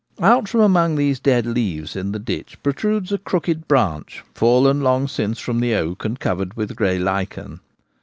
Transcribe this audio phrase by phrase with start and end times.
[0.17, 5.07] Oct from amef^r these dead leaves in the ditch protrudes a crooked branch fallen long
[5.07, 7.59] since from the oak, and covered with grey lichen.